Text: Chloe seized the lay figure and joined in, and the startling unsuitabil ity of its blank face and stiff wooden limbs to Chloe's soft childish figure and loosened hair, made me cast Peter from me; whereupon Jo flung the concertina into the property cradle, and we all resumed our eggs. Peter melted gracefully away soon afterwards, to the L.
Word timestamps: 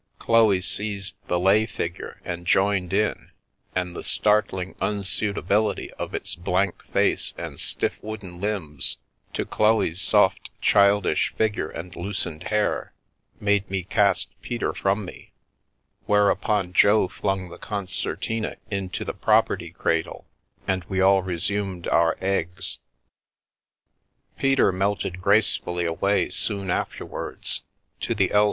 Chloe 0.17 0.61
seized 0.61 1.15
the 1.27 1.39
lay 1.39 1.67
figure 1.67 2.19
and 2.25 2.47
joined 2.47 2.91
in, 2.91 3.29
and 3.75 3.95
the 3.95 4.03
startling 4.03 4.73
unsuitabil 4.81 5.73
ity 5.73 5.93
of 5.93 6.15
its 6.15 6.33
blank 6.33 6.81
face 6.85 7.35
and 7.37 7.59
stiff 7.59 7.99
wooden 8.01 8.41
limbs 8.41 8.97
to 9.33 9.45
Chloe's 9.45 10.01
soft 10.01 10.49
childish 10.59 11.31
figure 11.37 11.69
and 11.69 11.95
loosened 11.95 12.45
hair, 12.49 12.93
made 13.39 13.69
me 13.69 13.83
cast 13.83 14.29
Peter 14.41 14.73
from 14.73 15.05
me; 15.05 15.33
whereupon 16.07 16.73
Jo 16.73 17.07
flung 17.07 17.49
the 17.49 17.59
concertina 17.59 18.55
into 18.71 19.05
the 19.05 19.13
property 19.13 19.69
cradle, 19.69 20.25
and 20.67 20.83
we 20.85 20.99
all 20.99 21.21
resumed 21.21 21.85
our 21.87 22.17
eggs. 22.21 22.79
Peter 24.39 24.71
melted 24.71 25.21
gracefully 25.21 25.85
away 25.85 26.27
soon 26.29 26.71
afterwards, 26.71 27.61
to 27.99 28.15
the 28.15 28.31
L. 28.31 28.39